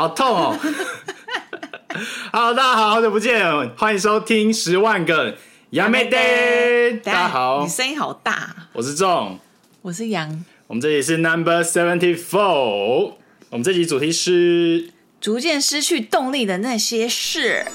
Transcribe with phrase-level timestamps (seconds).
[0.00, 0.56] 好痛哦！
[2.32, 5.36] Hello，大家好，好久不见，欢迎收听十万个
[5.72, 6.92] 杨梅爹。
[7.04, 8.56] 大家好，你声音好大。
[8.72, 9.38] 我是仲，
[9.82, 10.42] 我是杨。
[10.68, 13.16] 我们这里是 Number Seventy Four。
[13.50, 14.90] 我们这集主题是
[15.20, 17.66] 逐渐失去动力的那些事。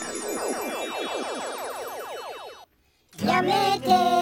[3.27, 4.14] 杨梅爹。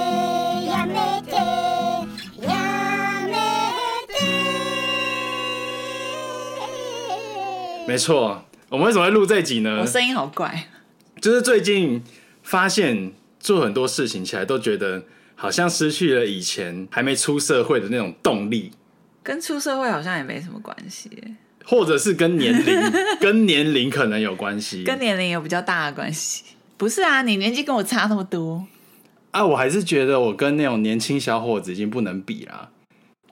[7.93, 9.77] 没错，我们为什么会录这集呢？
[9.79, 10.67] 我声音好怪，
[11.21, 12.01] 就是最近
[12.41, 15.03] 发现做很多事情起来都觉得
[15.35, 18.71] 好像失去了以前还没出社会的那种动力，
[19.21, 21.07] 跟出社会好像也没什么关系，
[21.65, 26.45] 或者是跟年龄 跟年龄可能有关系，跟年龄有比较大的关系。
[26.77, 28.65] 不是啊，你年纪跟我差那么多
[29.29, 32.71] 啊，我还是觉得我跟那种年轻小伙子已经不能比了。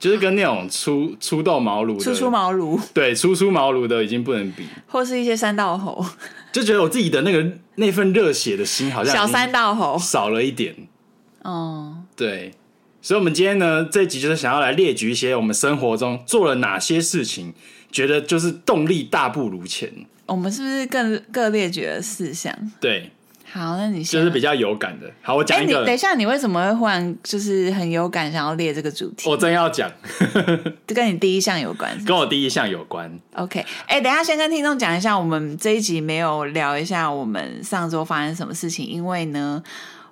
[0.02, 6.04] 就是跟那种初初到茅庐、初出茅庐，对，初出茅庐的已经不能比，或是一些三道猴，
[6.50, 10.74] 就觉得我自己的那个那份热血的心好像小三道猴少了一点。
[11.42, 12.52] 哦，对，
[13.00, 17.54] 所以，我们今天呢，这一集就是想要来列举一些我们生活中做了哪些事情，
[17.92, 19.88] 觉得就是动力大不如前。
[20.26, 22.52] 我们是不是更各列举了四项？
[22.80, 23.12] 对。
[23.52, 25.06] 好，那你先就是比较有感的。
[25.20, 25.80] 好，我讲一个。
[25.80, 29.28] 欸、等一下，你为什么会忽然就是很有感，想要列这个主题？
[29.28, 29.92] 我真要讲，
[30.86, 32.06] 这 跟你第一项有关是是？
[32.06, 33.12] 跟我第一项有关。
[33.34, 39.62] OK，哎、欸，等一下先跟听众讲一下，我们这一集没有聊一下我们上周发生什么事情，因为呢，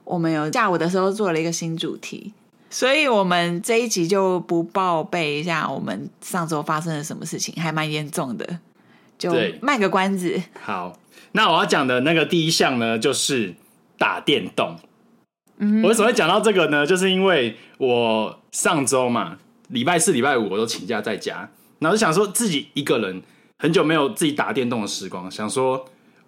[0.04, 2.34] 我们有下午的时候做了一个新主题，
[2.68, 8.58] 所以我们这一集就不报备一下我们上周发生了什么事情，还蛮严重的，
[9.18, 10.38] 就卖个关子。
[10.60, 10.94] 好。
[11.32, 13.54] 那我要讲的那个第一项呢，就是
[13.96, 14.76] 打电动。
[15.58, 16.86] 嗯，我为什么会讲到这个呢？
[16.86, 23.22] 就是因为我上周嘛，礼拜四、礼拜五我都请假在家，然后就想说自己一个人
[23.58, 25.84] 很久没有自己打电动的时光，想说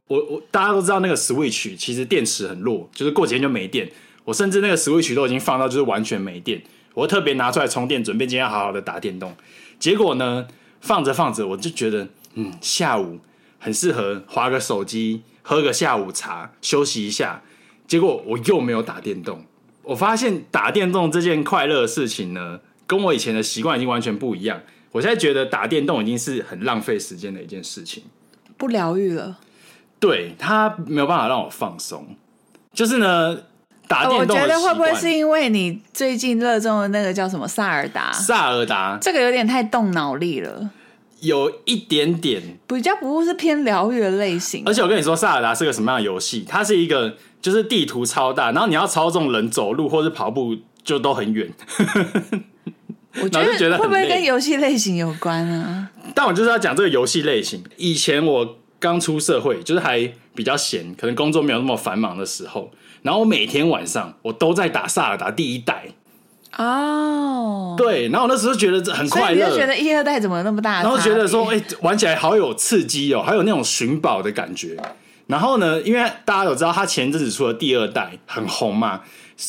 [0.08, 3.90] 我我大家都知道那个 Switch 其实电池很弱，就是过几天就没电。
[4.24, 6.62] 我甚至那个 Switch 都已经放到就是完全没电，
[6.94, 9.34] 我特别拿出来充电，准备今天好好的打电动。
[9.80, 10.46] 结果呢，
[10.80, 13.18] 放着放着我就觉得，嗯，下午。
[13.62, 17.42] 很适合滑个手机，喝个下午茶，休息一下。
[17.86, 19.44] 结果我又没有打电动。
[19.84, 22.58] 我发现打电动这件快乐的事情呢，
[22.88, 24.60] 跟我以前的习惯已经完全不一样。
[24.90, 28.02] 我现在觉得打电动已经是很浪费时间的一件事情，
[28.56, 29.38] 不疗愈了。
[30.00, 32.16] 对，它没有办法让我放松。
[32.72, 33.38] 就是呢，
[33.86, 38.10] 打电动，我觉得会不会是因为你最近热衷的那个叫什么萨尔达？
[38.12, 40.70] 萨尔达，这个有点太动脑力了。
[41.22, 44.64] 有一点点，比较不是偏疗愈的类型。
[44.66, 46.44] 而且我跟你说，萨尔达是个什么样的游戏？
[46.48, 51.48] 它是一个就是地图超大，然后你要操纵人走路或是跑步就都很远。
[53.22, 55.90] 我觉得会不会跟游戏类型有关啊？
[56.14, 57.62] 但我就是要讲这个游戏类型。
[57.76, 62.72] 以前我刚出社会，就是还比较闲，可能工作没有那么繁忙的时候，
[63.02, 65.88] 然后我每天晚上我都在打萨尔达第一代。
[66.58, 70.82] 哦，oh, 对，然后我那时候觉得这很快乐，你就觉得一二代怎么那么大？
[70.82, 74.76] 然后觉得说，哎、欸，玩起来好有刺激哦，还有那种寻宝的感觉。
[75.28, 79.00] 然后呢，因为大家有知道他前阵子出了第二代很红嘛，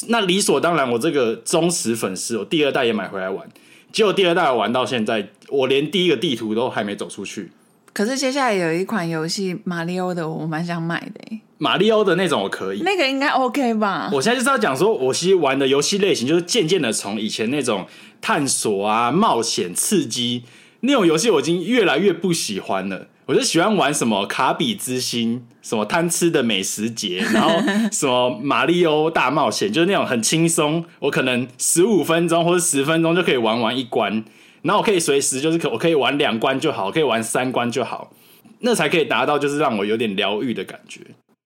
[0.08, 3.46] 那理所当然，我这个忠实粉丝，我第二代也买回来玩。
[3.92, 7.52] 结果第二代玩到现在，我连第一个地图都还没走出去。
[7.92, 11.42] 可是接下来有一款游戏马里欧的，我蛮想买的。
[11.64, 14.10] 马里欧的那种我可以，那个应该 OK 吧？
[14.12, 17.88] 我现在就是要讲说，我其实玩的游戏类型就是渐渐的从以前那种
[18.20, 20.44] 探索啊、冒险、刺激
[20.82, 23.08] 那种游戏，我已经越来越不喜欢了。
[23.28, 27.58] 我就喜欢玩什么卡比之心、什么贪吃的美食节，然后
[27.90, 34.26] 什么马里欧大冒险，就是那种很轻松，我可能十五分钟或者十分钟就可以玩完一关。
[34.64, 38.12] 然后我可以随时就是可我可以玩两关就好，可以玩三关就好，
[38.60, 41.00] 那才可以达到就是让我有点疗愈的感觉。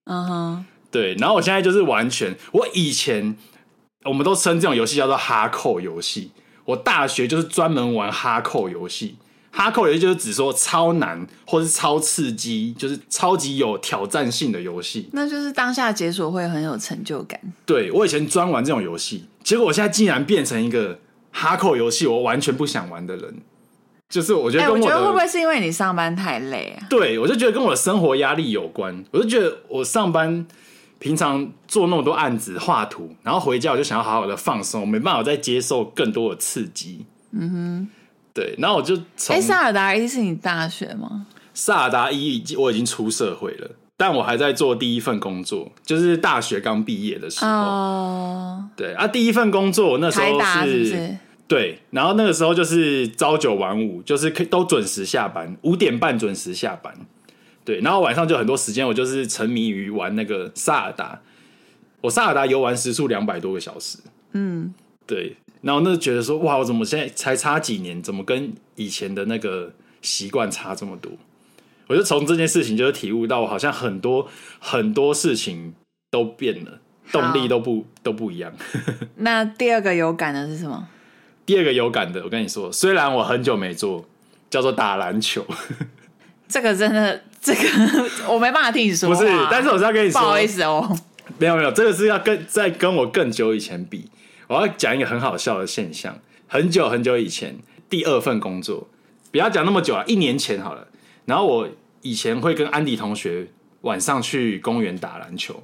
[0.08, 1.14] 嗯哼，对。
[1.16, 3.38] 然后我现在就是完全，我以前
[4.06, 6.32] 我们都称这种游戏叫做哈扣游戏。
[6.66, 9.16] 我大学就是专门玩哈扣游戏，
[9.52, 15.10] 哈扣游戏就是指说超难或是超刺激，就是超级有挑战性的游戏。
[15.14, 17.40] 那就是当下解锁会很有成就感。
[17.66, 21.00] 对，我以前专玩这种游戏，结果我现在竟然变成一个。
[21.30, 23.36] 哈扣游戏我完全不想玩的人，
[24.10, 26.88] 就是我觉得跟我的，欸，我觉得会不会是因为你上班太累啊？
[26.90, 29.04] 对，我就觉得跟我的生活压力有关。
[29.12, 30.46] 我就觉得我上班
[31.00, 37.06] 平常做那么多案子、画图，然后回家我就想要好好的放松，没办法再接受更多的刺激。
[37.32, 37.88] 嗯哼，
[38.34, 38.56] 对。
[38.58, 41.28] 然后我就从哎，萨尔达一是你大学吗？
[41.54, 43.72] 萨尔达一我已经出社会了。
[44.00, 47.50] 但我还在做第一份工作，就是大学刚毕业的时候。
[47.50, 56.94] 哦，对啊，第一份工作那时候是，是，是，对，然后那个时候就是朝九晚五，就是可以都准时下班，五点半准时下班。
[57.64, 61.22] 对，然后晚上就很多时间，我就是沉迷于玩那个萨尔达。
[62.02, 63.98] 我萨尔达游玩时速两百多个小时。
[64.34, 64.74] 嗯，
[65.06, 65.38] 对。
[65.62, 71.12] 然后那就觉得说，哇，我怎么现在才差几年，怎么跟以前的那个习惯差这么多？
[71.88, 74.28] 我就从这件事情就是体悟到，我好像很多
[74.60, 75.74] 很多事情
[76.12, 76.80] 都变了，
[77.12, 78.54] 动力都不都不一样。
[79.18, 80.88] 那第二个有感的是什么？
[81.48, 84.06] 第二个有感的，我跟你说，虽然我很久没做，
[84.50, 85.46] 叫做打篮球。
[86.50, 87.62] 这个真的，这个
[88.28, 89.10] 我没办法听你说。
[89.10, 90.96] 不是，但是我是要跟你说，不好意思哦。
[91.38, 94.10] 没有没有，这个是要跟在跟我更久以前比。
[94.48, 97.58] 我要讲一个很好笑的现象，很久很久以前，
[97.90, 98.88] 第二份工作，
[99.32, 100.86] 不要讲那么久了，一年前好了。
[101.24, 101.70] 然后我
[102.02, 103.48] 以前会跟安迪同学
[103.82, 105.64] 晚上去公园打篮球，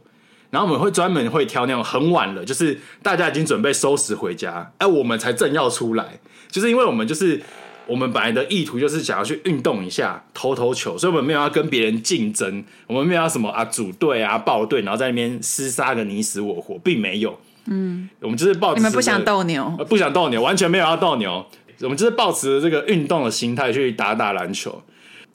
[0.54, 6.20] 然后我们会专门会挑那种很晚了，就是大家已经准备收拾回家，哎，我们才正要出来，
[6.52, 7.42] 就是因为我们就是
[7.88, 17.40] 我们本来的意图就是想要去运动一下，投投球，所以我们没有要跟别人竞争，我们没有要什么啊组队啊报队，然后在那边厮杀个你死我活，并没有。
[17.66, 21.44] 嗯，我们就是抱持，你们不想斗牛，不想斗牛，完全没有要斗牛。
[21.82, 24.84] 我们就是抱持这个运动的心态去打打篮球。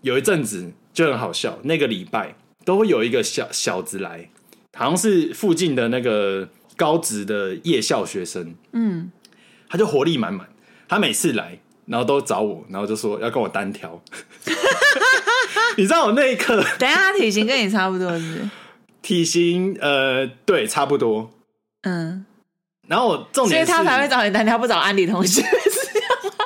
[0.02, 4.30] 有一阵子就很好笑，那个礼拜都会有一个小小子来，
[4.78, 8.54] 好像是附近的那个高职的夜校学生。
[8.70, 9.10] 嗯，
[9.68, 10.48] 他就活力满满，
[10.86, 14.00] 他每次来，然后都找我，然后就说要跟我单挑。
[15.76, 18.50] 你知道我那一刻，等一下他体型跟你差不多是不是？
[19.02, 21.28] 体型呃，对，差不多。
[21.82, 22.24] 嗯，
[22.86, 25.42] 然后我重点是，所以他才会找你单挑，不找安迪同学。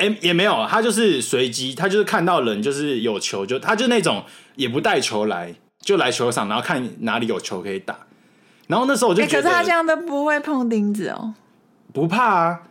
[0.01, 4.25] 哎、欸，也没有，他就是随机，他就是看到人就是有球就，他就那种
[4.57, 7.99] 也不带球来，就来球场，然后看哪里有球可以打。
[8.67, 11.35] 然后那时候我就觉得，欸、可是他这样都不会碰钉子哦，
[11.93, 12.63] 不怕啊，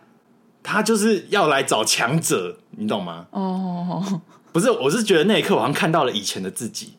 [0.63, 3.27] 他就是要来找强者，你懂吗？
[3.31, 4.21] 哦，
[4.51, 6.93] 不是，我是觉得那一刻我好像看到了以前的自己。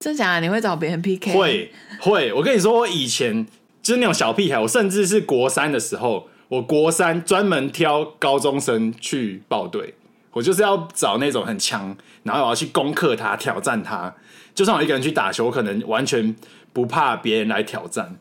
[0.00, 0.40] 真假的？
[0.40, 1.32] 你会找别人 PK？
[1.32, 3.46] 会会，我跟你说，我以前。
[3.82, 9.92] 就是那种小屁孩，我甚至是国三的时候，我国三专门挑高中生去报队，
[10.30, 14.14] 我就是要找那种很强，然后我要去攻克他，挑战他。
[14.54, 16.32] 就算我一个人去打球，我可能完全
[16.72, 18.16] 不怕别人来挑战，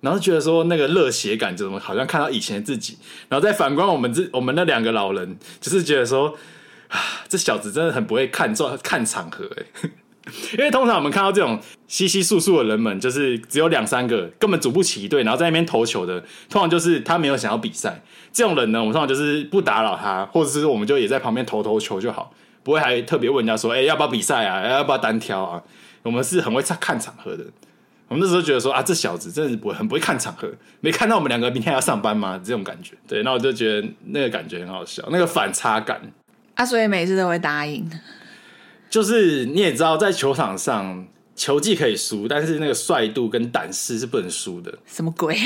[0.00, 2.98] 然后觉得说那个热血感，怎么好像看到以前的自己，
[3.28, 6.36] 然后再反观我们这我们那两个老人，就是觉得说
[6.88, 6.98] 啊，
[7.28, 9.90] 这小子真的很不会看状看场合哎。
[10.58, 18.02] 因为通常我们看到这种稀稀疏疏的人们，就是只有两三个，根本组不起一队，然后在那边投球的，通常就是他没有想要比赛。
[18.30, 22.30] 这种人呢，我们通常就是不打扰他，或者是我们就也在旁边投投球就好，
[22.62, 24.68] 不会还特别问人家说，哎、要不要比赛啊？
[24.68, 25.62] 要不要单挑啊？
[26.02, 27.46] 我们是很会看场合的。
[28.08, 30.50] 我们那时候觉得说啊，这小子真的是不会，很不会看场合，
[30.80, 32.40] 没看到我们两个明天要上班吗？
[32.42, 32.94] 这种感觉。
[33.06, 36.00] 对，那我就觉得那个感觉很好笑，那个反差感。
[36.54, 37.88] 啊，所以每次都会答应。
[38.88, 41.06] 就是你也知道，在球场上
[41.36, 44.72] 球技可以输，但是那个帅度跟胆识是不能输的。
[44.86, 45.36] 什么鬼？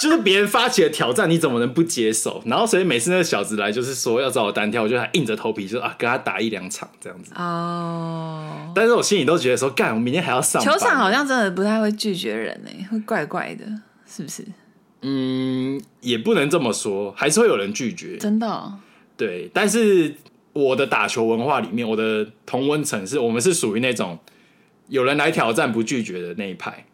[0.00, 2.42] 就是别人发起的挑战，你怎么能不接受？
[2.46, 7.32] 然后所以每次那个小子来，就是说要找我单挑，我就还硬着头皮就啊，跟他打一两场这样子。
[7.36, 8.72] 哦。
[8.74, 10.62] 但是我心里都觉得说，干，我明天还要上。
[10.62, 13.64] 球场好像真的不太会拒绝人呢，会怪怪的，
[14.06, 14.44] 是不是？
[15.02, 18.16] 嗯，也不能这么说，还是会有人拒绝。
[18.16, 18.78] 真的哦？
[19.16, 20.14] 对，但是。
[20.52, 24.18] 我的打球文化里面，我的同温层是我们是属于那种
[24.88, 26.86] 有人来挑战不拒绝的那一派。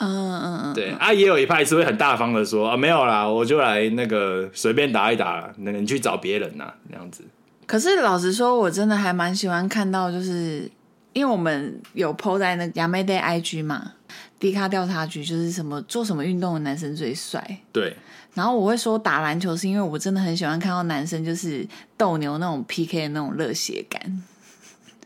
[0.00, 7.22] 嗯嗯嗯，对啊，也有一派是会很大方的说啊，没有啦，我就来那个随便打一打，那你去找别人呐，那样子。
[7.66, 10.70] 可是老实说，我真的还蛮喜欢看到，就是
[11.12, 13.92] 因为我们有 PO 在那个亚美 day IG 嘛，
[14.38, 17.58] 迪卡调查局就是什么做什么运动的男生最帅。
[17.72, 17.94] 对。
[18.34, 24.22] 然后我会说打篮球是因为我真的很喜欢看到男生就是斗牛那种 PK 的那种热血感。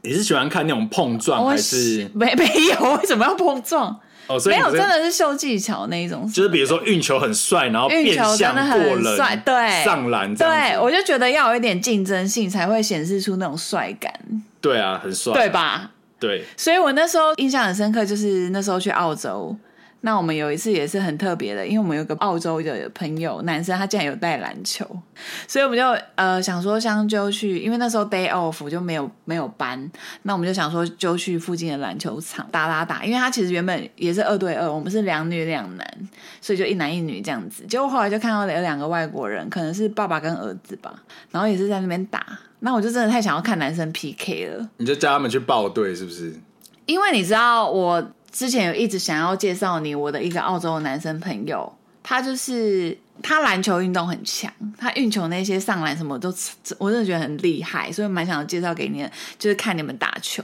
[0.02, 2.10] 你是喜欢看那种碰撞还是？
[2.12, 3.98] 没没有，为什么要碰撞？
[4.26, 6.26] 哦，所以没有，真的是秀技巧那一种。
[6.32, 10.34] 就是比如说运球很帅，然后变相过人，对，上篮。
[10.34, 14.12] 对，我就觉得要有一点竞争性，才会显示出那种帅感。
[14.60, 15.90] 对啊，很帅，对吧？
[16.20, 16.44] 对。
[16.56, 19.56] 所以我那时候印象很深刻，就是那时候去澳洲。
[20.04, 24.84] 那我们有一次也是很特别的，因为我们有个澳洲的朋友，男生他竟然有带篮球，
[25.46, 25.84] 所以我们就
[26.16, 29.90] 呃想说相揪去，因为那时候 day off 就没有没有班，
[30.22, 36.08] 那我们就想说就去附近的篮球场打打打，因为他其实原本也是二对二，我们是两女两男，
[36.40, 37.64] 所以就一男一女这样子。
[37.66, 40.92] 结果后来就看到有两个外国人，可能是爸爸跟儿子吧，
[41.30, 42.26] 然后也是在那边打，
[42.58, 44.68] 那我就真的太想要看男生 PK 了。
[44.78, 46.34] 你就叫他们去报队是不是？
[46.86, 48.04] 因为你知道我。
[48.32, 51.70] 之前有一直想要介绍你我的一个澳洲的男生朋友，
[52.02, 56.34] 他就是他篮球运动很强，他运球那些上篮什么都，
[56.78, 60.42] 我真的觉得很厉害，所以蛮想要介绍给你的，就是看你们打球。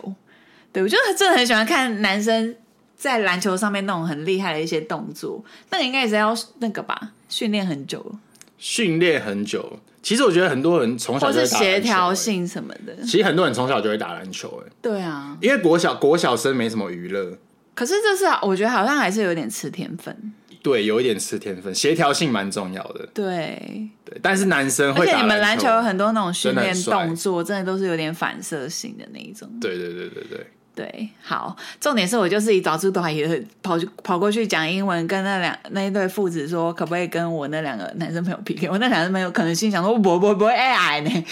[0.70, 2.54] 对，我就真的很喜欢看男生
[2.96, 8.14] 在篮球上面那种很厉害的一些动作，那个应该也是要那个吧，训练很久。
[8.58, 12.94] 训练很久，其实我觉得很多人从小就会打篮球，协调性什么的。
[13.02, 17.38] 其实很多人从小就会打篮球，哎，对啊，因为国小国小生没什么娱乐。
[17.78, 20.32] 可是这是我觉得好像还是有点吃天分。
[20.64, 23.08] 对，有一点吃天分，协调性蛮重要的。
[23.14, 29.48] 对对，但是男生会打而且你们篮球有很多那种训练动作，真的都是有点反射性的那一种。
[29.60, 30.46] 对对对对对。
[30.74, 38.68] 对，好，重点是我就是一早出都还也跑去跑过去讲英文，跟那两那一对父子说，可不可以跟我那两个男生朋友 PK？
[38.68, 41.10] 我那两个朋友可能心想说，我不不不会 AI 呢，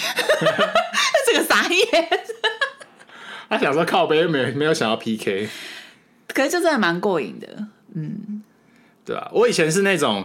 [1.27, 2.09] 这个傻眼。
[3.49, 5.49] 他想说靠北，没没有想要 PK，
[6.29, 8.43] 可是就真的蛮过瘾的，嗯，
[9.05, 10.25] 对啊，我以前是那种，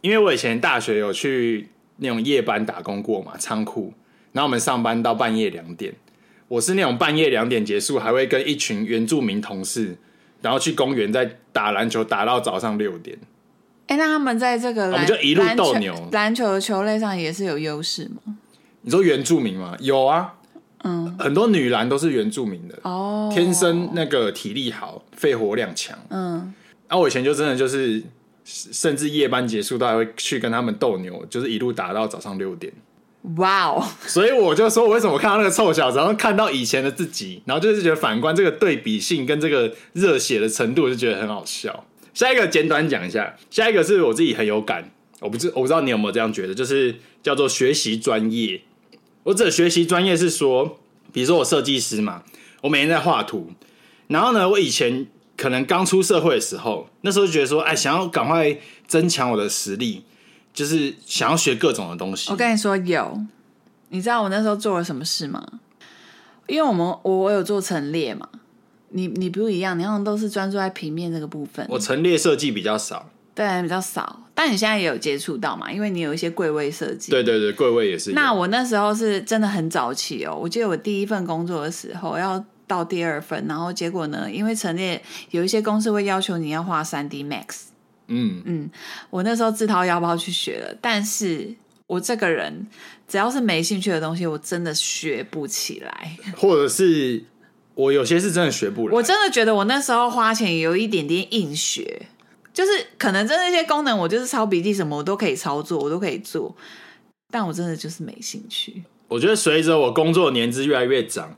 [0.00, 3.92] 因为我以前大学有去那种夜班打工过嘛，仓库，
[4.32, 5.94] 然后我们上班到半夜两点。
[6.48, 9.96] 我是那种半夜两点结束，还会跟一群原住民同事，
[10.42, 13.18] 然后去公园再打篮球，打到早上六点。
[13.88, 16.08] 哎、欸，那他们在这个我们就一路斗牛。
[16.12, 18.36] 篮球的球类上也是有优势吗？
[18.82, 19.76] 你说原住民吗？
[19.80, 20.34] 有啊，
[20.84, 25.98] 嗯，很多女篮都是原住民的哦，天生那个体力好，肺活量强。
[26.10, 26.54] 嗯，
[26.88, 28.02] 那、啊、我以前就真的就是，
[28.44, 32.72] 甚至夜班结束都还会去跟他们斗牛，就是一路打到早上六点。
[33.38, 33.84] 哇哦！
[34.06, 41.84] 所以我就说，我为什么看到那个臭小子，然后看到以前的自己，然后就是觉得反观这个对比性跟这个热血的程度，我就觉得很好笑。
[42.14, 48.60] 下一个简短讲一下，下一个是我自己很有感，我不知我不知道你有没有这样觉得，就是叫做学习专业。
[49.24, 50.78] 我指的学习专业是说，
[51.12, 52.22] 比如说我设计师嘛，
[52.62, 53.50] 我每天在画图，
[54.08, 60.04] 然后呢，我以前可能刚出社会的时候，那时候就觉得说，哎，想要赶快增强我的实力。
[60.54, 62.30] 就是想要学各种的东西。
[62.30, 63.20] 我跟你说有，
[63.90, 65.46] 你知道我那时候做了什么事吗？
[66.46, 68.26] 因为我们我我有做陈列嘛，
[68.88, 71.66] 你你不一样，你好像都是专注在平面这个部分。
[71.68, 74.22] 我陈列设计比较少，对，比较少。
[74.34, 75.70] 但你现在也有接触到嘛？
[75.70, 77.10] 因为你有一些柜位设计。
[77.12, 78.12] 对对对，柜位也是。
[78.12, 80.34] 那我那时候是真的很早期哦。
[80.34, 87.66] 我记得我第一份工作的时候要到第二份，然后结果呢，因为陈列有一些公司会要求你要画三 D Max。
[88.08, 88.70] 嗯嗯，
[89.10, 91.52] 我那时候自掏腰包去学了，但是
[91.88, 92.66] 我这个人
[93.08, 97.24] 只要是没兴趣的东西，我真的学不起来，或者是
[97.74, 98.94] 我有些是真的学不来。
[98.94, 102.06] 我真的觉得我那时候花钱有一点点硬学，
[102.52, 106.54] 就是可能真的那些功能，我就是抄笔记什么我都可以操作，我都可以做，
[107.30, 108.84] 但我真的就是没兴趣。
[109.08, 111.36] 我觉得随着我工作年资越来越长。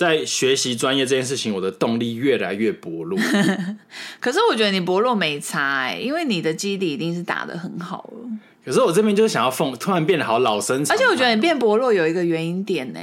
[0.00, 3.18] 在学习专业这件事情，我的动力越来越薄弱。
[4.18, 8.30] 可是我觉得你薄弱没差哎，因为你的基底一定是打的很好了。
[8.64, 10.96] 可是我这边就是想要奉，突然变得好老生常。
[10.96, 13.00] 而且我觉得你变薄弱有一个原因点呢。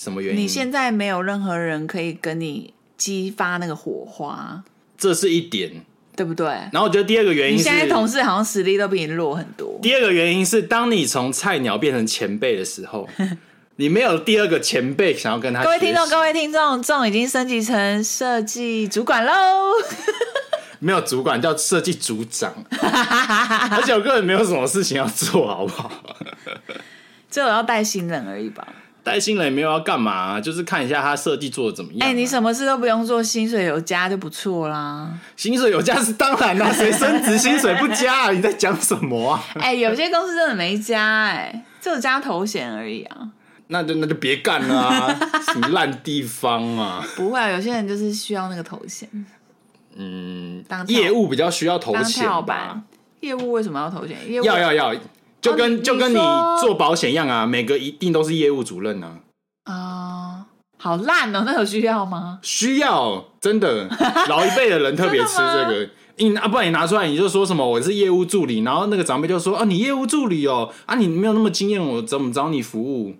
[0.00, 0.42] 什么原因？
[0.44, 4.62] 你现在没有任何人可以跟你激发那个火花，
[4.96, 5.72] 这是一点，
[6.14, 6.46] 对不对？
[6.46, 9.76] 然后我觉得第二个原因是，你现在同事好像实力都比你弱很多。
[9.82, 13.08] 第二个原因是，当你从菜鸟变成前辈的时候。
[13.76, 15.62] 你没有第二个前辈想要跟他。
[15.64, 19.32] 各位听众，各位听众，这种已经升级成设计主管喽。
[20.78, 22.52] 没有主管叫设计组长，
[23.70, 25.90] 而且我根本没有什么事情要做，好不好？
[27.30, 28.66] 只有要带新人而已吧。
[29.04, 32.08] 带新人也没有要干嘛，就是看一下他设计做的怎么样。
[32.08, 35.08] 哎，你什么事都不用做，薪水有加就不错啦。
[35.36, 38.30] 薪水有加是当然啦，谁升职薪水不加？
[38.30, 39.44] 你在讲什么啊？
[39.60, 43.28] 哎，有些公司真的没加，哎，只有加头衔而已啊。
[43.72, 45.18] 那就那就别干了啊！
[45.52, 47.04] 什么烂地方啊！
[47.16, 49.08] 不会啊，有些人就是需要那个头衔。
[49.96, 52.82] 嗯，当业务比较需要头衔吧？
[53.20, 54.16] 业务为什么要头衔？
[54.30, 54.94] 业务要要要，
[55.40, 56.16] 就跟、哦、就跟你
[56.60, 59.16] 做保险一样啊，每个一定都是业务主任啊。
[59.64, 60.46] 啊、呃，
[60.78, 61.42] 好烂哦！
[61.44, 62.38] 那有需要吗？
[62.42, 63.88] 需要，真的，
[64.28, 65.88] 老一辈的人特别吃这个。
[66.18, 73.14] 你啊，不然你拿出来，你就说什么我是业务助理，然后那个长辈就说啊，你业务助理哦，啊，你没有那么经验，我怎么找你服务？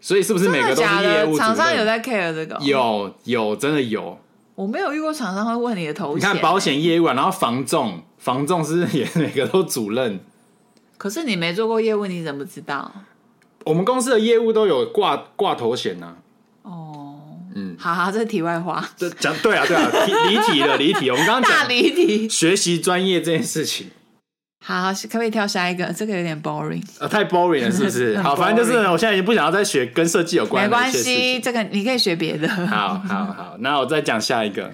[0.00, 1.36] 所以是不是每个都是业务？
[1.36, 2.58] 厂商有在 care 这个？
[2.62, 4.18] 有有真的有。
[4.54, 6.16] 我没有遇过厂商会问你的头衔。
[6.16, 10.20] 你看保险业务啊，然后房仲，房仲是也每个都主任？
[10.98, 12.92] 可是你没做过业务，你怎么知道？
[13.64, 16.16] 我们公司的业务都有挂挂头衔呢。
[16.62, 17.20] 哦，
[17.54, 18.86] 嗯，好好，这是题外话。
[18.96, 19.90] 这讲对啊对啊，
[20.28, 21.10] 离题了离题。
[21.10, 23.88] 我们刚刚讲大离题，学习专业这件事情。
[24.62, 25.92] 好，可不可以跳下一个？
[25.92, 28.18] 这个有点 boring，啊，太 boring 了，是不是？
[28.22, 30.68] 好，反正就是，我现在已经不想要再学跟设计有关的。
[30.68, 32.46] 没关系，这个你可以学别的。
[32.48, 34.70] 好好好，那我再讲下一个。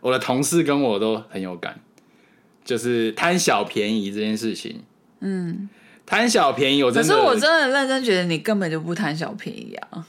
[0.00, 1.78] 我的同事跟我都很有感，
[2.64, 4.82] 就是贪小便宜这件事情。
[5.20, 5.68] 嗯，
[6.04, 7.08] 贪小便宜，我真的。
[7.08, 10.06] 可是我真的认真觉得你根本就不贪小便宜啊。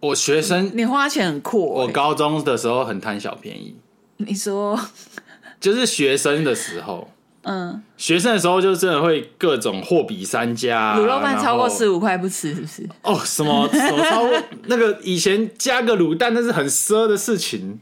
[0.00, 1.86] 我学生，你花钱很阔、欸。
[1.86, 3.76] 我高中的时候很贪小便宜。
[4.18, 4.78] 你说，
[5.60, 7.10] 就是学生的时候，
[7.42, 12.88] 嗯，学生的时候就真的会各种货比三家，卤肉饭超过四五块不吃，是不是？
[13.02, 17.78] 哦，什么什么超过 那个以前加个卤蛋那是很奢的事情，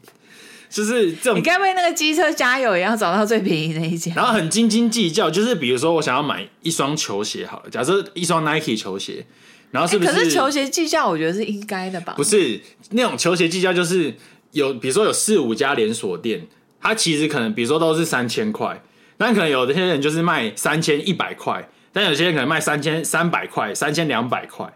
[0.69, 1.39] 就是这种。
[1.39, 4.13] 你该不会那个机车加油也要找到最便宜的一家？
[4.15, 9.27] 然后很斤斤计较，就是比如说我想要买一双球鞋，好了，假设一双 Nike 球鞋。
[9.73, 10.13] 然后是不是？
[10.13, 12.15] 可是球鞋计较，我觉得是应该的吧？
[12.17, 12.59] 不是
[12.91, 14.15] 那种球鞋计较，就是
[14.53, 16.47] 有比如说有四五家连锁店，
[16.81, 18.81] 它其实可能比如说都是三千块，
[19.17, 24.73] 但可能有的些人就是卖三千一百块，但有些人可能卖三千三百块、三千两百块。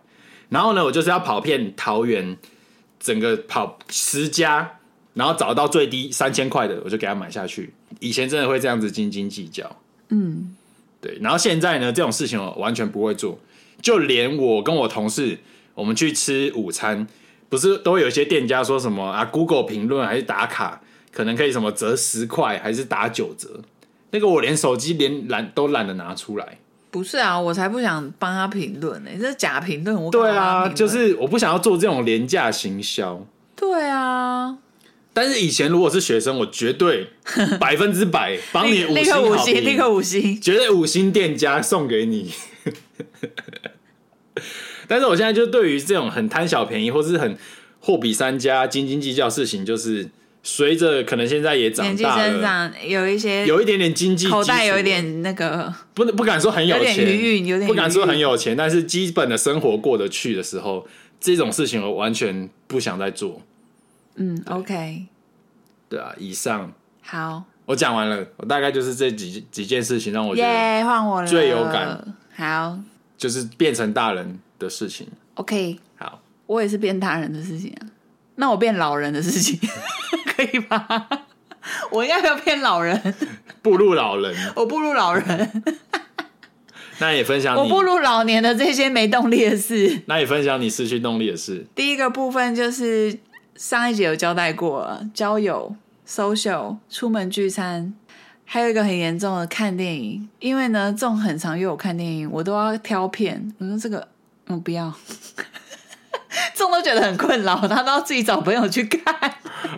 [0.48, 2.36] 然后呢，我就是要跑遍桃园，
[2.98, 4.78] 整个跑十家，
[5.14, 7.72] 然后找到最低三千块的，我就给他买下去。
[8.00, 9.76] 以前真的会这样子斤斤计较，
[10.08, 10.56] 嗯，
[11.00, 11.18] 对。
[11.20, 13.38] 然后现在呢，这种事情我完全不会做。
[13.80, 15.38] 就连我跟我同事，
[15.74, 17.06] 我们去吃午餐，
[17.48, 20.82] 不是都有一些店家说什么啊？Google 评论还是打卡，
[21.12, 23.60] 可能可以什么折十块，还是打九折？
[24.10, 26.58] 那个我连手机连懒都懒得拿出来。
[26.90, 29.96] 不是啊，我才不想帮他评论呢，这是假评论。
[29.96, 33.24] 我对啊，就是我不想要做这种廉价行销。
[33.54, 34.58] 对啊，
[35.12, 37.10] 但是以前如果是学生，我绝对
[37.60, 42.32] 百分之百帮你五星立刻五星，立刻五星，绝对五星店家送给你。
[44.88, 47.38] 但是我现在就对于这种很贪小便宜，或是很
[47.78, 50.08] 货比三家、斤斤计较事情，就是
[50.42, 60.86] 随着可能现在也长大了，年纪增长，有一些有一点点经济口袋有一点那个，不能不敢说很有钱，有点余裕，不敢说很有钱，但是基本的生活过得去的时候，
[61.20, 63.42] 这种事情我完全不想再做。
[64.16, 65.06] 嗯，OK，
[65.88, 66.72] 对啊，以上。
[67.02, 71.26] 好，我讲完了，我大概就是这几几件事情让我觉得换我了。
[71.26, 72.14] 最有感。
[72.34, 72.78] 好，
[73.18, 75.06] 就是变成大人的事情。
[75.34, 77.86] OK，好，我也是变大人的事情啊。
[78.36, 79.58] 那我变老人的事情
[80.34, 81.08] 可以吧？
[81.90, 83.14] 我应该要变老人，
[83.62, 85.62] 步入老人，我步入老人。
[86.98, 90.02] 那也分享你我步入老年的这些没动力的事。
[90.06, 91.66] 那也分享你失去动力的事。
[91.74, 93.18] 第一个部分就是
[93.56, 95.74] 上一节有交代过了，交友、
[96.06, 97.94] social、出门聚餐。
[98.44, 103.54] 还有一个很严重的看电影，因为呢，这种很常约我看电影，我都要挑片。
[103.58, 104.08] 我说这个，
[104.48, 104.92] 嗯，不要，
[106.60, 109.14] 这种都觉得很困扰，他都要自己找朋友去看。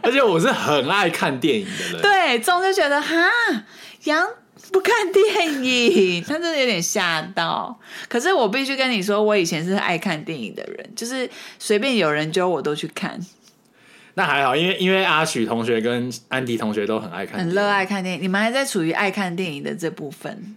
[0.03, 3.14] 而且我是很爱看电影的人，对，这种就觉得哈，
[4.03, 4.27] 杨
[4.73, 7.79] 不看电影， 他真的有点吓到。
[8.09, 13.16] 可是我必须跟你说，我以前是爱看电影的人，就是随便有人揪我都去看。
[14.14, 18.23] 那还好，因为因为阿许同学跟安迪同学都很爱看很热爱看电影。
[18.23, 20.57] 你们还在处于爱看电影的这部分，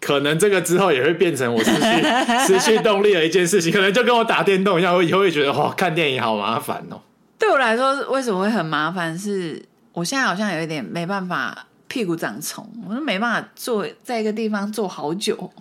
[0.00, 1.80] 可能这个之后也会变成我失去
[2.46, 3.72] 失去动力的一件事情。
[3.72, 7.00] 可能就跟我打电动一样，我以后会觉得哇，看电影好麻烦哦。
[7.38, 9.18] 对我来说，为什么会很麻烦？
[9.18, 15.52] 是我现在好像有一点没办法屁股长虫，我都没办法坐在一个地方坐好久。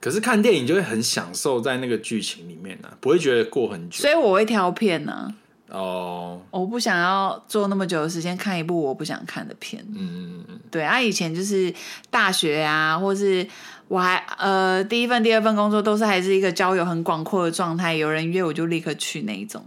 [0.00, 4.00] 可是看电影就会很享受在那个剧情里面呢、啊，不会觉得过很久。
[4.00, 5.34] 所以我会挑片呢、啊。
[5.70, 9.84] 哦，oh, 我不想要做那么久的时间看一部我不想看的片。
[9.94, 11.72] 嗯，对啊，以前就是
[12.10, 13.46] 大学啊，或是
[13.88, 19.64] 我还呃第一份、第二份工作都是还是一个交友很广阔的状态，有人约我就立刻去那一种。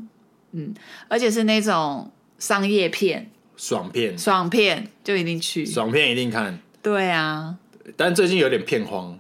[0.52, 0.74] 嗯，
[1.08, 6.60] 而且是那种商业片、爽片、爽片就一定去，爽片一定看。
[6.82, 7.56] 对啊，
[7.96, 9.18] 但最近有点片荒。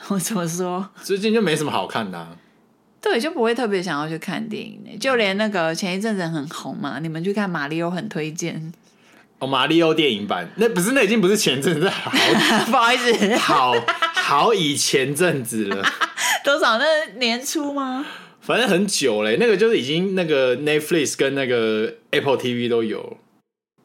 [0.08, 0.88] 我怎么说？
[1.02, 2.36] 最近就没什么好看的啊。
[3.00, 4.96] 对，就不会特别想要去看电影呢。
[4.98, 8.72] 就连那个前一阵子很红嘛，你们去看《马里奥》很推荐。
[9.38, 12.10] 哦，《马里奥》电影版，那不是那已经不是前阵子，好，
[12.70, 13.74] 不好意思，好
[14.14, 15.82] 好以前阵子了。
[16.44, 16.78] 多少？
[16.78, 16.84] 那
[17.18, 18.04] 年初吗？
[18.40, 23.16] 反正很久嘞，那个就是已经那个 Netflix 跟那个 Apple TV 都有。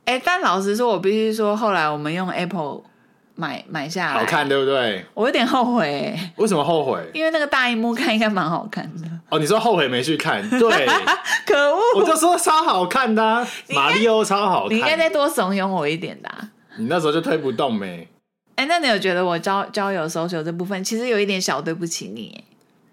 [0.06, 2.84] 哎，但老实说，我必须说，后来我们用 Apple。
[3.36, 5.06] 买买下来，好看对不对？
[5.14, 7.00] 我有点后悔、欸，为什么后悔？
[7.14, 9.08] 因为那个大荧幕看应该蛮好看的。
[9.30, 10.48] 哦，你说后悔没去看？
[10.50, 10.88] 对，
[11.46, 11.80] 可恶！
[11.98, 14.76] 我就说超好看的、啊，马里奥超好看。
[14.76, 16.50] 你应该再多怂恿我一点的、啊。
[16.78, 18.08] 你那时候就推不动没？
[18.56, 22.44] 哎、欸，那你有觉得我交交友 social 这部分其实有一点小对不起你？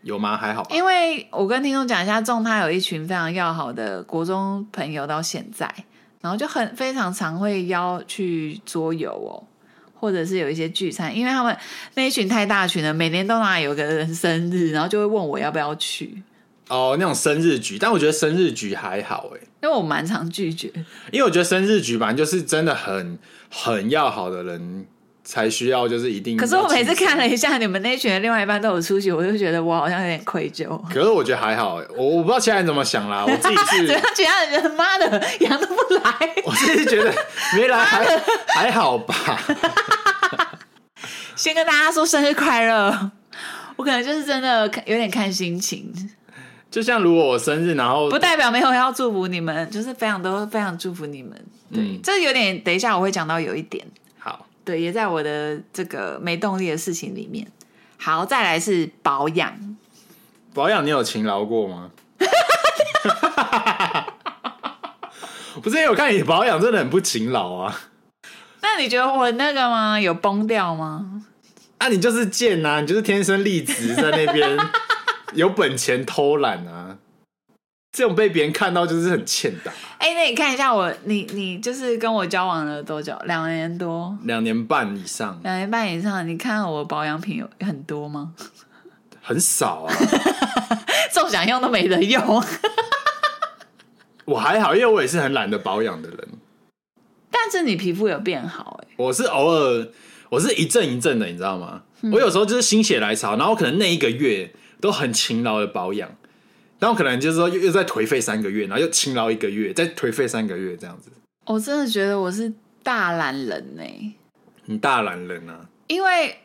[0.02, 0.36] 有吗？
[0.36, 0.74] 还好吧。
[0.74, 5.72] 因为我跟听众讲一下，仲他有一群非常要好的国中朋友，到现在，
[6.20, 9.38] 然后就很非常常会邀去桌游哦。
[10.02, 11.56] 或者是有一些聚餐，因为他们
[11.94, 16.20] 那一群太大群了，每年都哪有个人生日，然后就会问我要不要去。
[16.66, 20.68] 哦，那种生日局，但我觉得生日局还好哎，因为我蛮常拒绝。
[21.12, 23.16] 因为我觉得生日局吧，就是真的很
[23.48, 24.86] 很要好的人
[25.24, 26.36] 才需要就是一定。
[26.36, 30.80] 可是我每次看了一下你们那群的另外一半都有出席，我就觉得我好像有点愧疚。
[30.88, 33.24] 可是我觉得还好，我我不知道其他人怎么想啦。
[33.26, 36.12] 我自己是，觉得其他人觉得妈的羊都不来，
[36.44, 37.12] 我自己觉得
[37.56, 38.04] 没来还
[38.48, 39.14] 还好吧。
[41.36, 43.10] 先跟大家说生日快乐，
[43.76, 45.92] 我可能就是真的有点看心情。
[46.70, 51.32] 就像如果我生日，然后不代表没有要祝福你们，就是非常都非常祝福你们。
[51.72, 53.84] 对，嗯、这有点，等一下我会讲到有一点。
[54.62, 57.46] 好，对，也在我的这个没动力的事情里面。
[57.98, 59.76] 好，再来是保养。
[60.54, 61.90] 保养，你有勤劳过吗？
[65.62, 67.80] 不是因为我看你保养真的很不勤劳啊。
[68.60, 70.00] 那你觉得我那个吗？
[70.00, 71.24] 有崩掉吗？
[71.78, 72.80] 啊，你就是贱呐！
[72.80, 74.58] 你就是天生丽质在那边。
[75.34, 76.98] 有本钱偷懒啊！
[77.90, 79.72] 这种被别人看到就是很欠打。
[80.02, 83.16] 哎、欸，那你看一下我，你你就是跟我交往了多久？
[83.24, 85.38] 两年多，两年半以上。
[85.44, 88.34] 两年半以上，你看我保养品有很多吗？
[89.22, 89.94] 很少啊，
[91.30, 92.42] 想用都没得用。
[94.24, 96.28] 我还好，因为我也是很懒得保养的人。
[97.30, 98.94] 但是你皮肤有变好哎、欸。
[98.96, 99.86] 我是偶尔，
[100.30, 101.84] 我是一阵一阵的，你知道吗？
[102.00, 104.52] 嗯、我有时候就是心血来潮，然后可能那一个月。
[104.82, 106.10] 都很勤劳的保养，
[106.82, 111.12] 然后可能就是说又又再颓废三个月，然后又勤劳一个月，再颓废三个月这样子。
[111.46, 114.12] 我真的觉得我是大懒人呢、欸。
[114.64, 115.68] 你大懒人啊？
[115.86, 116.36] 因为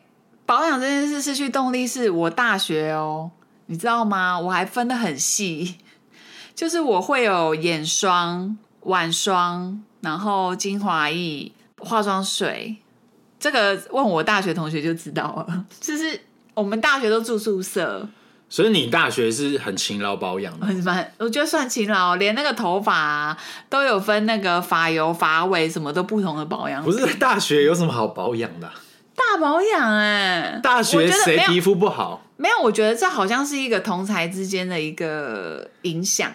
[0.46, 3.32] 保养这件事失去动力是我大学哦，
[3.66, 4.38] 你知道吗？
[4.38, 5.74] 我还分得很细，
[6.54, 12.76] 就是我会有眼霜、晚霜，然后精华液、化妆水。
[13.40, 16.20] 这个问我大学同学就知道了，就是
[16.54, 18.08] 我们大学都住宿舍。
[18.50, 26.82] 所以你大学是很勤劳保养的，很蛮，我觉得算勤劳，连那个头发、啊、都有分那个发油、发尾什么都不同的保养。
[26.82, 28.74] 不是大学有什么好保养的、啊？
[29.14, 32.48] 大保养哎、欸，大学谁皮肤不好没？
[32.48, 36.32] 没有，我觉得这好像是一个同才之间的一个影响。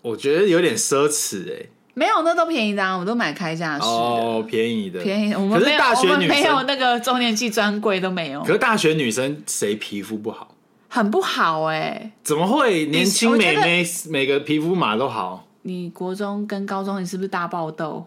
[0.00, 1.70] 我觉得有点奢侈哎、欸。
[1.92, 5.34] 没有，那都便宜的、啊，我们都买开架式哦，便宜的，便宜。
[5.34, 8.40] 我们没有，大学女生没有那个周年庆专柜都没有。
[8.42, 10.54] 可是大学女生谁皮肤不好？
[10.92, 12.86] 很不好哎、欸，怎么会？
[12.86, 15.46] 年轻美眉每个皮肤码都好。
[15.62, 18.04] 你国中跟高中，你是不是大爆痘？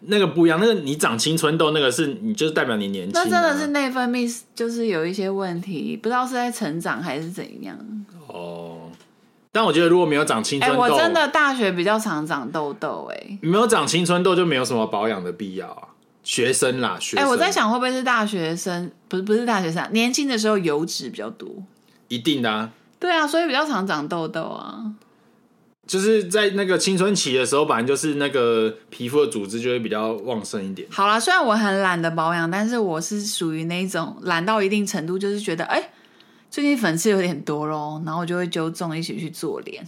[0.00, 3.24] 那个不一样，那个你长青春痘，那个是你就是代表你年轻、啊。
[3.24, 7.76] 那真的是内分泌就是有一些问题，不知道是在成长还是怎样。
[8.28, 8.90] 哦，
[9.52, 13.38] 但我觉得如果没有长青春痘，欸、我真的大学比较常长痘痘哎。
[13.42, 15.88] 没有长青春痘就没有什么保养的必要啊。
[16.22, 17.24] 学生啦，学生。
[17.24, 18.90] 哎、欸，我在想会不会是大学生？
[19.08, 21.48] 不是，不是大学生，年轻的时候油脂比较多。
[22.08, 24.92] 一定的啊，对啊，所以比较常长痘痘啊。
[25.86, 30.86] 就是在那个青春期的时候，反正就是那个皮肤的组织就会比较旺盛一点。
[30.90, 35.90] 好啦，虽然我很懒得保养，但是我是属于那种懒到一定程度，就是觉得哎、欸，
[36.50, 39.82] 最近粉刺有点多咯，然后我就会揪中一起去做脸，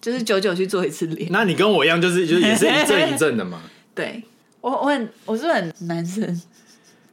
[0.00, 1.28] 就是久久去做一次脸。
[1.30, 3.60] 那你跟我一样，就是就是也是一阵一阵的嘛。
[3.94, 4.22] 对，
[4.62, 6.40] 我我很我是很男生。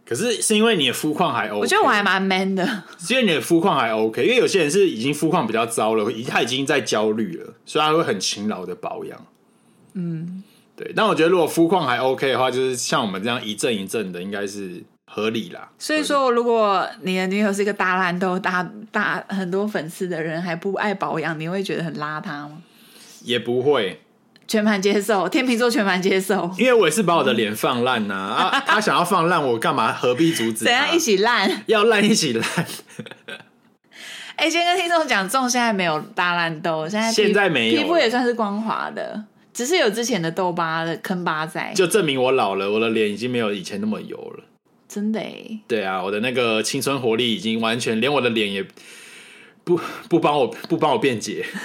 [0.09, 2.65] 可是是因为你的肤况还 OK，我觉得我还蛮 man 的。
[2.97, 9.23] 是因为你的肤况还 OK，因为有些人是已经肤况比较糟了，他已经在焦虑了，所以他会很勤劳的保养。
[9.93, 10.43] 嗯，
[10.75, 10.91] 对。
[10.95, 15.69] 但我觉得如果肤况还 OK 的话，就是像我们这样一阵一阵的，应该是合理啦。
[15.77, 22.63] 所以说，如果你的女友是一个大烂痘、大大很多粉丝的人，还不爱保养，你会觉得很邋遢吗？
[23.23, 24.01] 也不会。
[24.49, 28.63] 全盘接受，天秤座全盘接受，因为我也是把我的脸放烂呐啊！
[28.65, 29.93] 他想要放烂，我干嘛？
[29.93, 30.65] 何必阻止？
[30.65, 31.63] 怎样一起烂？
[31.67, 32.43] 要烂一起烂。
[34.35, 44.43] 哎、欸，先跟听众讲，仲现在没有大烂痘，现在现在没有，皮肤也算是光滑的，只是有之前的痘疤的坑疤在，就证明我老了，我的脸已经没有以前那么油了。
[44.87, 48.65] 真的哎，对啊，我的那个青春活力已经完全，连我的脸也
[49.63, 51.45] 不不帮我不帮我辩解。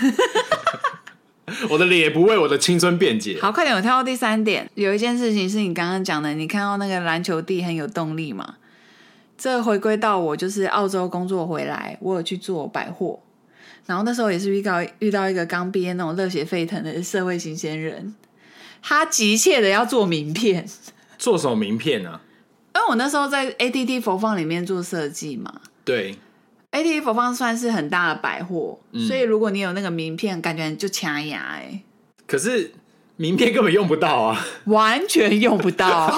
[1.69, 3.39] 我的脸也不为我的青春辩解。
[3.41, 4.69] 好，快点，我跳到第三点。
[4.75, 8.57] 有一件事情是你刚刚讲的，你看到那个篮球地很有动力嘛？
[9.37, 13.21] 这回归到我就是澳洲工作回来，我有去做百货，
[13.85, 18.15] 然后那时候也是遇到遇到一个刚毕业那种热血沸腾的社会新鲜人，
[18.81, 20.67] 他急切的要做名片。
[21.19, 22.21] 做什么名片呢？
[22.75, 25.61] 因为我那时候在 ADD 佛放里面做设计嘛。
[25.85, 26.17] 对。
[26.75, 31.81] ATT 佛放算是很大的百货，嗯，所以如果你有那个名片，感觉就掐牙哎。
[32.27, 32.73] 可是
[33.17, 36.11] 名片根本用不到啊，完全用不到。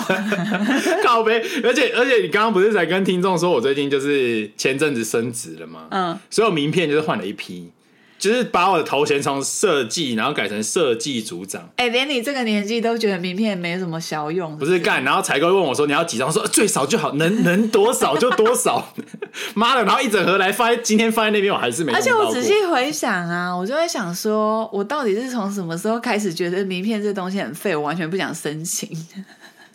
[1.05, 5.89] 靠背，而且而且你刚刚不是在跟听众说我最近就是前阵子升职了吗？
[5.91, 7.71] 嗯，所以我名片就是换了一批。
[8.19, 11.63] 就是把我的头衔从设计，然后改成设计组长。
[11.77, 15.05] 哎、欸，连你这个年纪都觉得名片没什么小用是不是，不是干？
[15.05, 18.93] 然后采购问我说：“你要几张？”说最少就好，能 能多少就多少。
[19.55, 19.85] 妈的！
[19.85, 21.93] 然后一整盒来放，今天放在那边，我还是没。
[21.93, 28.89] 而且我仔细回想啊，我就会想说，我到底是从什么时候开始觉得名片这东西很废，我完全不想申请。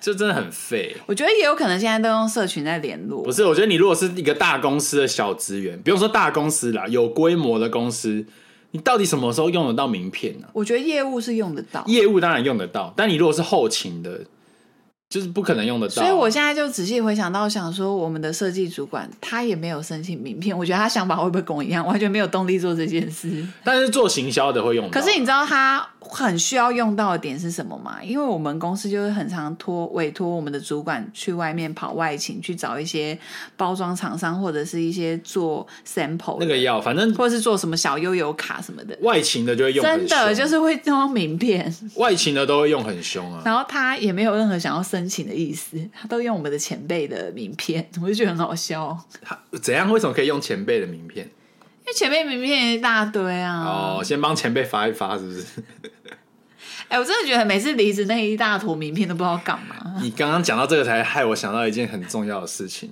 [0.02, 0.98] 这真的很废。
[1.06, 3.24] 我觉得也有可能现在都用社群在联络。
[3.24, 8.26] 不是，我觉得你如果是一个大公司的小职员，不用说大公司啦，有规模的公司，
[8.72, 10.48] 你到底什么时候用得到名片呢？
[10.54, 14.20] 我觉得业务是用得到，业务当然用得到，但你如果是后勤的。
[15.12, 23.46] 就是不可能用得到，所以我现在就仔细回想到，想说我们的设计主管他也没有申请名片，我觉得他想法会不会跟我一样，完全没有动力做这件事。
[23.62, 24.92] 但是做行销的会用到。
[24.92, 27.98] 可是你知道他很需要用到的点是什么吗？
[28.02, 33.18] 因为我们公司就是很常托委托我们的主管去外面跑外勤，去找一些
[33.58, 43.42] 包装厂商或者是一些做 sample 那个要，反正或者是做什么小悠游卡什么的，外勤的就会用，真的就是会装名片，外勤的都会用很凶啊。
[43.44, 48.98] 然后他也没有任何想要申请的意思，他都用我们的前辈的名片， 我就觉得很好笑。
[49.62, 49.92] 怎样？
[49.92, 51.26] 为什么可以用前辈的名片？
[51.26, 53.64] 因为前辈名片一大堆啊。
[53.66, 55.46] 哦，先帮前辈发一发，是不是？
[56.88, 59.96] 哎、欸，我真的觉得每次离职那一大坨名片都不知道干嘛。
[60.02, 62.92] 你刚刚讲到这个，才害我想到一件很重要的事情。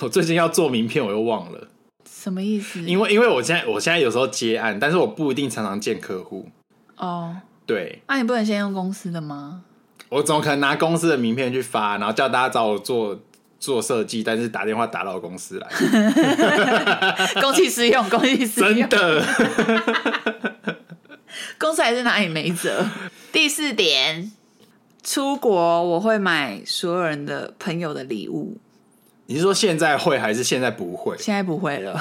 [0.00, 1.68] 我最近要做名片，我又忘了。
[2.10, 2.80] 什么意思？
[2.82, 6.48] 因为因为我现在我现在有时候接案，但是我不一定常常见客户。
[6.96, 8.00] 哦，对。
[8.06, 9.64] 那、啊、你不能先用公司的吗？
[10.12, 13.18] 我怎么可能拿公司的名片去发，然后叫大家找我做
[13.58, 15.66] 做设计，但是打电话打到公司来
[17.40, 19.24] 公器私用，公器私用，真的，
[21.56, 22.84] 公司还是哪里没辙。
[23.32, 24.30] 第四点，
[25.02, 28.58] 出国我会买所有人的朋友的礼物。
[29.24, 31.16] 你是说现在会还是现在不会？
[31.16, 31.98] 现在不会了，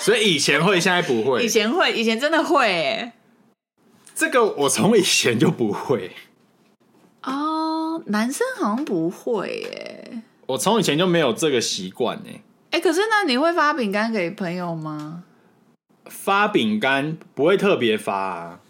[0.00, 1.44] 所以以前会，现在不会。
[1.44, 3.12] 以前会，以前真的会耶。
[4.14, 6.12] 这个我从以前就不会。
[7.98, 10.22] 哦，男生好像不会耶。
[10.46, 12.40] 我从以前就没有这个习惯哎。
[12.70, 15.24] 哎，可是那你会发饼干给朋友吗？
[16.06, 18.60] 发饼干不会特别发啊，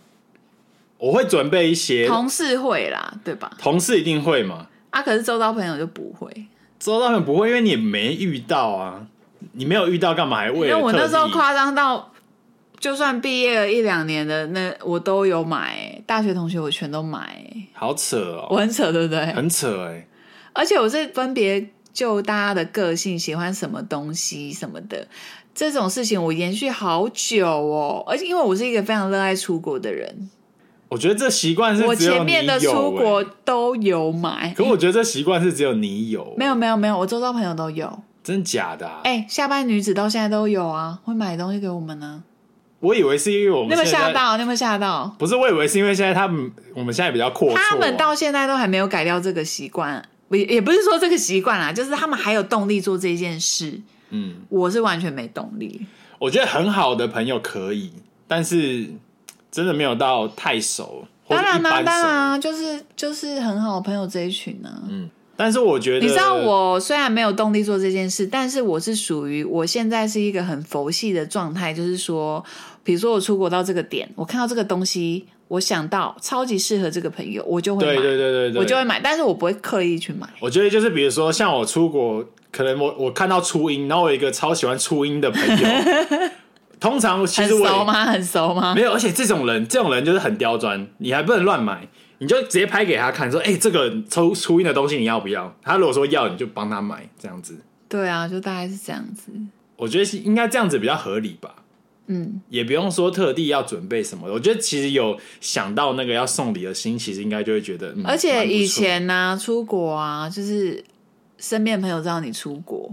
[0.99, 2.07] 我会准备一些。
[2.07, 3.51] 同事会啦，对吧？
[3.59, 4.67] 同事一定会嘛。
[4.91, 6.47] 啊，可是周遭朋友就不会。
[6.79, 9.07] 周遭朋友不会，因为你没遇到啊，
[9.53, 10.75] 你没有遇到干嘛还为了？
[10.75, 12.13] 因为我那时候夸张到。
[12.79, 19.27] 就算毕业了一两年的那我都有买，大学同学我全都买，好扯哦，我很扯对不对？
[19.33, 20.07] 很扯哎，
[20.53, 25.09] 而且我是分别就大家的个性喜欢什么东西什么的
[25.55, 28.05] 这种事情，我延续好久哦。
[28.07, 30.31] 而且因为我是一个非常热爱出国的人，
[30.89, 38.87] 我觉得这习惯是我前面的出国都有买，可我觉得这习惯是只有你有，没有没有没有，我周遭朋友都有，真假的？
[38.87, 39.01] 啊？
[39.03, 42.23] 哎，下班女子到现在都有啊，会买东西给我们呢。
[42.81, 44.37] 我以为是因为我们，你有没有吓到？
[44.37, 45.13] 你有没有吓到？
[45.19, 53.81] 不是，我以为是因为现在他们，我们现在比较阔，他们到现在都还没有改掉这个习惯，也也不是说这个习惯啦，就是他们还有动力做这件事。
[54.11, 55.85] 嗯，我是完全没动力。
[56.19, 57.93] 我觉得很好的朋友可以，
[58.27, 58.89] 但是
[59.51, 61.05] 真的没有到太熟。
[61.27, 64.83] 当然啦，当然啊，就是就是很好的朋友这一群呢。
[64.89, 65.11] 嗯。
[65.41, 72.45] 但是我觉得，你知道，我虽然没有动力做这件事，但是我是属于我现在是一个很佛系的状态，就是说，
[72.83, 80.29] 比如说我出国到这个点，我看到这个东西，我想到超级适合这个朋友，我就会买，对对对对对，我就会买，但是我不会刻意去买。
[80.41, 85.69] 我觉得就是比如说，像我出国，可能我我看到初音，然后我有一个超喜欢初音的朋友，
[86.81, 88.05] 通常其实我很熟吗？
[88.07, 88.75] 很熟吗？
[88.75, 91.89] 没有，而且这种人，这种人就是很刁钻，你还不能乱买。
[92.19, 97.57] 你就直接拍给他看，说：“哎、欸，这个抽初音的东西你要不要？”他如果说要，你就帮他买，这样子。
[97.89, 99.33] 对啊，就大概是这样子。
[99.77, 101.55] 我觉得是应该这样子比较合理吧。
[102.11, 104.27] 嗯，也不用说特地要准备什么。
[104.33, 107.93] 我觉得其实有想到那个要送礼的心，其实应该就会觉得。
[107.97, 110.83] 嗯、而且以前呢、啊，出国啊，就是
[111.37, 112.93] 身边朋友知道你出国，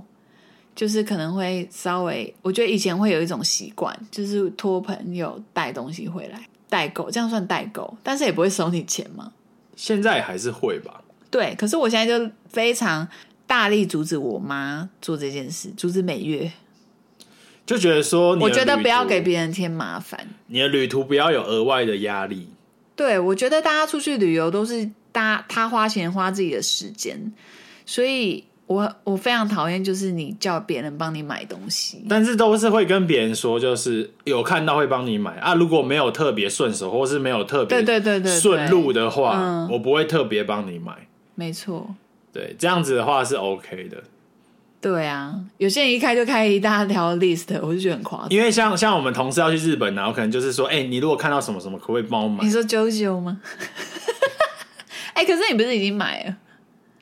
[0.76, 6.48] 就是可能会稍微，我觉得以前会有一种习惯，就是托朋友带东西回来。
[6.70, 9.32] 代购这样算代购，但是也不会收你钱吗？
[9.76, 11.02] 现在还是会吧。
[11.30, 13.08] 对，可是我现在就非常
[13.46, 16.52] 大力阻止我妈做这件事，阻止每月。
[17.66, 22.50] 就觉得说，我觉得不要给别人添麻烦，你的旅途不要有额外的压力。
[22.96, 27.34] 对，我觉得大家出去旅游都是大家他花钱花自己的时间，
[27.86, 28.46] 所以。
[28.68, 35.54] 我我非常讨厌，就是你叫别人帮你买东西，但是都是会跟别人说，就是有看到会帮你买啊。
[35.54, 40.94] 如果没有特别顺手，或是没有特别对对对对顺路的话，我不会特别帮你买。
[41.36, 41.94] 没错，
[42.34, 44.04] 对，这样子的话是 OK 的。
[44.82, 48.30] 对啊，有些人一开就开一大条 list，我就觉得很夸张。
[48.30, 52.44] 因为像像我们同事要去日本，然后可能就是说，哎、欸，你如果看到什么什么，可不可以帮我买？
[52.44, 53.40] 你说 JoJo 吗？
[55.14, 56.36] 哎、欸，可是你不是已经买了？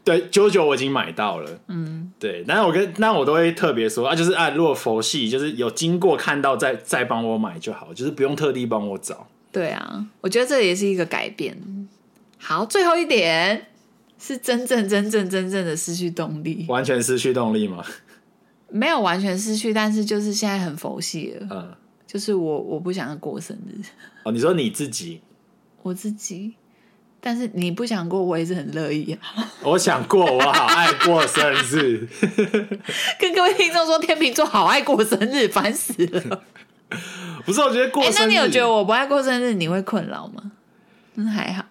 [0.04, 1.60] 对，JoJo 我已经买到了。
[1.68, 9.28] 嗯，对，但是我跟那我都会特别说啊，就是啊，如果佛系，就是有经过看到再再帮我买就好，就是不用特地帮我找。
[9.52, 11.58] 对啊，我觉得这也是一个改变。
[12.38, 13.68] 好，最后一点。
[14.20, 17.84] 是真正、真正、真正的失去动力，完全失去动力吗？
[18.70, 21.48] 没有完全失去，但是就是现在很佛系了。
[21.52, 21.76] 嗯，
[22.08, 23.82] 就是我我不想要过生日。
[24.24, 25.20] 哦，你说你自己？
[25.82, 26.54] 我自己，
[27.26, 29.48] 但是你不想过，我也是很乐意啊。
[29.64, 32.06] 我想过，我好爱过生日。
[33.18, 36.44] 跟各位听众说，天秤座好爱过生日，烦死了。
[37.46, 40.52] 不是，我觉得过生日，欸，那你有觉得我不爱过生日，你会困扰吗？
[41.16, 41.64] 嗯，还好。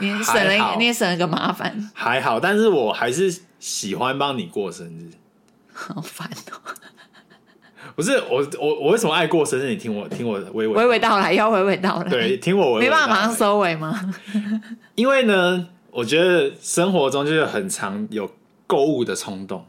[0.00, 1.90] 你省了，好你也省了个麻烦。
[1.94, 5.12] 还好，但是我还是喜欢帮你过生日。
[5.72, 6.74] 好烦哦、喔！
[7.94, 9.70] 不是我，我我为什么爱过生日？
[9.70, 12.10] 你听我听我娓娓娓娓道来，要娓娓道来。
[12.10, 12.84] 对， 听我娓娓道来。
[12.84, 14.14] 没办法马上收尾吗？
[14.96, 18.30] 因为呢，我觉得生活中就是很常有
[18.66, 19.64] 购物的冲动，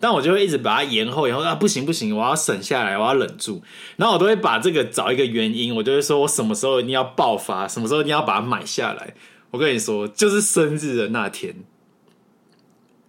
[0.00, 3.62] 但我就会一直把它延后，延后啊，不行不行，我要省下来，我要忍住。
[3.96, 9.14] 然后我都会把这个找一个原因，我就会说我什么时候一定要爆发，什么时候一定要把它买下来。
[9.52, 11.54] 我跟你说，就是生日的那天。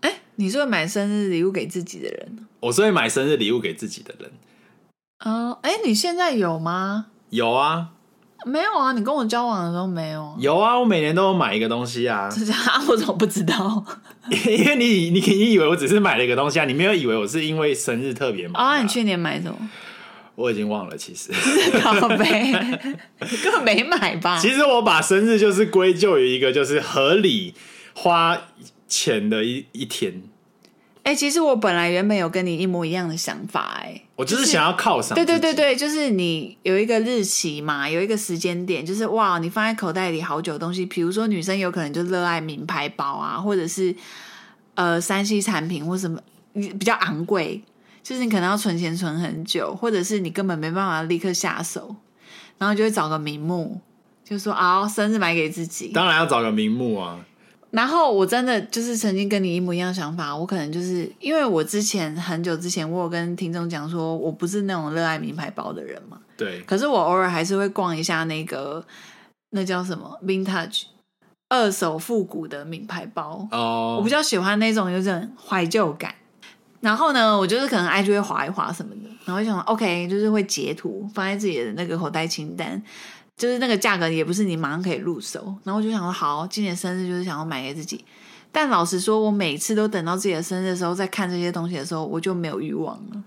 [0.01, 2.47] 哎、欸，你是会买生日礼物给自己的人？
[2.59, 4.31] 我是会买生日礼物给自己的人。
[5.23, 7.07] 哦，哎，你现在有吗？
[7.29, 7.89] 有啊。
[8.43, 10.35] 没有啊，你跟我交往的时候没有。
[10.39, 12.27] 有啊，我每年都有买一个东西啊。
[12.29, 12.81] 是 这样啊？
[12.89, 13.85] 我怎么不知道？
[14.29, 18.65] 因为你，你肯定以为我只是买了一个东西啊，你没有以为我是因为生日特别买啊。
[18.65, 19.55] 啊，你去年买什么？
[20.33, 21.31] 我已经忘了，其实
[21.81, 22.51] 靠北
[23.43, 24.39] 根本没买吧。
[24.39, 27.53] 其实我把生日就是归咎于一个就是合理
[27.93, 28.35] 花
[28.87, 30.23] 钱的一一天。
[31.03, 35.15] 哎、欸，其实我本来原本有跟你一模一样的想法、欸，哎，我就是想要犒赏。
[35.15, 43.95] 对对对对，就是你有一个日期嘛，有一个时间点，就是哇，你放在口袋里好久的东西，比如说女生有可能就热爱名牌包啊，或者是
[44.75, 46.19] 呃三 C 产品或什么
[46.53, 47.63] 比较昂贵。
[48.03, 51.95] 就是你可能要存钱存很久，或者是你根本没办法立刻下手，
[52.59, 53.81] 然后就会找个名目，
[54.23, 55.87] 就说啊，生日买给自己。
[55.89, 57.19] 当然要找个名目啊。
[57.71, 66.19] 然后我真的就是曾经跟你一模一样想法，我可能就是因为我之前很久之前，我有跟听众讲说，我不是那种热爱名牌包的人嘛。
[66.35, 66.61] 对。
[66.61, 68.85] 可是我偶尔还是会逛一下那个
[69.51, 70.83] 那叫什么 Vintage
[71.49, 73.47] 二手复古的名牌包。
[73.51, 73.95] 哦。
[73.97, 76.13] 我比较喜欢那种有种怀旧感。
[76.81, 82.81] 然后呢，我就是可能 IG 会划一划什么的，然后就想 OK，就是会截图放在自己的那个口袋清单，
[83.37, 85.55] 就是那个价格也不是你马上可以入手。
[85.63, 88.03] 然后我就想说，好，今年生日就是想要买给自己。
[88.51, 93.23] 但老实说，我每次都等到自己的生日的时候，在看这些东西的时候，我就没有欲望了。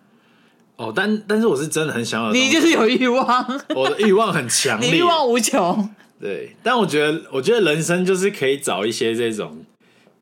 [0.77, 5.89] 哦，但但是我是真的很想要，你就是有欲望， 我的欲望很强烈，你欲望无穷。
[6.21, 9.65] 对，但我觉得，我觉得人生就是可以找一些这种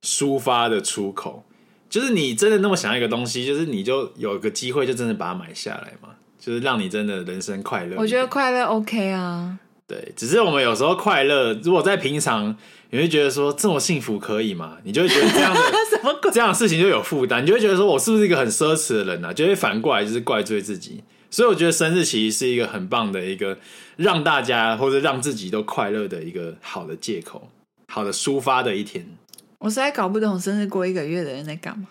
[0.02, 1.44] 抒发的出口。
[1.88, 7.96] 就是你真的那么想要一个东西，就是你就有个机会，就真的把它买下来嘛，就是让你真的人生快乐。
[7.98, 9.58] 我觉得快乐 OK 啊，
[9.92, 12.56] 对，只是我们有时候快乐，如果在平常，
[12.88, 14.78] 你会觉得说这么幸福可以吗？
[14.84, 16.30] 你就会觉得这样的 什么鬼？
[16.30, 19.30] 这样的事情就有负担，你就会觉得说我是不是一个很奢侈的人啊？
[19.34, 21.04] 就会反过来就是怪罪自己。
[21.30, 23.58] 所以我觉得生日其实是一个很棒的一个
[23.96, 27.50] 让大家或者让自己都快乐的一个好的借口，
[27.88, 29.06] 好的抒发的一天。
[29.58, 31.86] 我实在搞不懂生日过一个月的人在干嘛。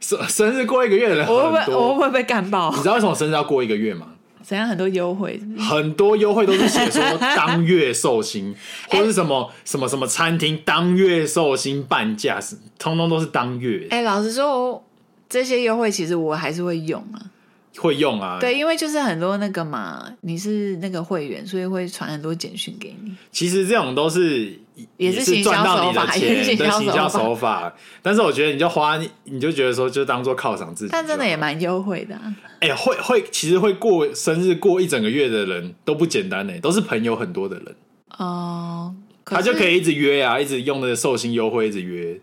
[0.00, 2.70] 生生日过一个月的人我会不会我会不会被干爆？
[2.74, 4.11] 你知道为什么生日要过一个月吗？
[4.42, 5.62] 怎样很多优惠是是？
[5.62, 7.02] 很多优惠都是写说
[7.36, 8.54] 当月寿星，
[8.90, 12.38] 或是什么、欸、什么什么餐厅当月寿星半价，
[12.78, 13.86] 通通都是当月。
[13.90, 14.84] 哎、欸，老实说，
[15.28, 17.31] 这些优惠其实我还是会用啊。
[17.78, 23.12] 会用啊，对，因为就是很多那个嘛，你是那个会员，所以会传很多简讯给你。
[23.30, 24.58] 其实这种都是
[24.96, 27.74] 也是赚到你的钱，也是行销手法。
[28.02, 30.90] 但是我觉得你就花，你就觉得说就当做犒赏自己。
[30.92, 32.34] 但真的也蛮优惠的啊。
[32.60, 37.74] 哎、欸，会会，其实会过生日过一整个月的人都不简单呢，都是朋友很多的人
[38.18, 38.94] 哦。
[39.24, 42.20] 他就可以一直约啊，一直用那个寿星优惠，一直约。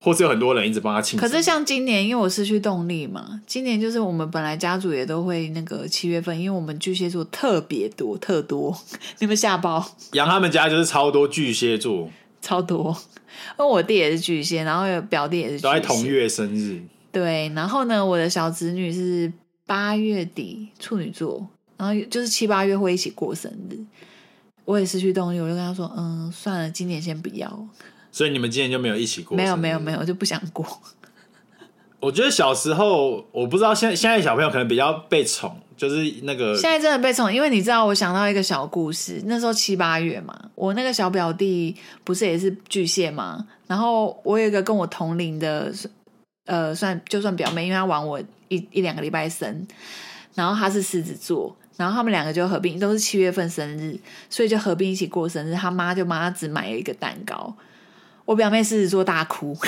[0.00, 1.26] 或是有很多人一直帮他庆祝。
[1.26, 8.76] 可是像今年，因为我失去动力嘛，今年就是我们本来家族也都会那个七月份，因为我们巨蟹座特别多，特多，
[9.18, 9.84] 你们下包。
[10.12, 12.08] 杨他们家就是超多巨蟹座，
[12.40, 12.96] 超多。
[13.58, 16.80] 因为我弟也是巨蟹，然后有表弟也是巨蟹，都在同月生日。
[17.10, 19.32] 对，然后呢，我的小侄女是
[19.66, 21.46] 八月底处女座，
[21.76, 23.78] 然后就是七八月会一起过生日。
[24.64, 27.66] 我也失去动力，我就跟他说：“嗯，算了，今年先不要。”
[28.10, 29.36] 所以你们今年就没有一起过？
[29.36, 30.66] 没有没有没有，就不想过。
[32.00, 45.72] 我觉得小时候，我不知道现在现在小朋友可能比较被宠，就是那个现在真的被宠，因为你知道，我想到一个小故事，那时候七八月嘛，我那个小表弟不是也是巨蟹嘛，然后我有一个跟我同龄的，
[46.46, 49.66] 呃，算就算表妹，因为他晚我一一两个礼拜生，
[50.36, 53.98] 然后她是狮子座，然后他们两个就合并，都是七月份生日，
[54.30, 57.52] 所以就合并一起过生日，他妈就妈只买了一个蛋糕，
[58.28, 59.56] 我表妹狮子座大哭。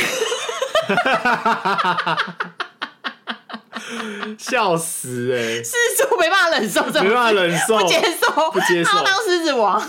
[4.39, 5.65] 笑死哎、欸！
[5.65, 9.81] 狮子座没办法忍受这种，没办法忍受，不接受，不接受，他当狮子王。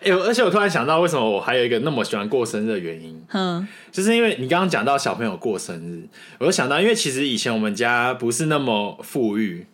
[0.00, 3.20] 哎、 欸，而且我突然想到，为什么我还有一个那么喜欢过生日的原因？
[3.32, 6.06] 嗯，就是因为你刚刚讲到小朋友过生日，
[6.38, 9.66] 我就想到，因为其实以前我们家不是那么富裕，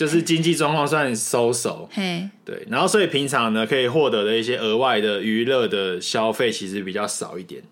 [0.00, 7.62] 就是经济状况算收手，嘿，对，然后所以平常呢，可以获得的一些额外的娱乐的消费，其实比较少一点。